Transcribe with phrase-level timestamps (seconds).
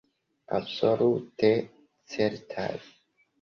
[0.59, 1.51] Absolute
[2.15, 2.71] certaj.